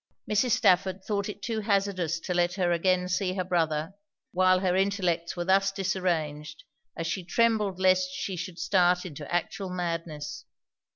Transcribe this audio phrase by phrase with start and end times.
[0.27, 0.53] Mrs.
[0.53, 3.93] Stafford thought it too hazardous to let her again see her brother,
[4.31, 6.63] while her intellects were thus disarranged;
[6.97, 10.45] as she trembled lest she should start into actual madness.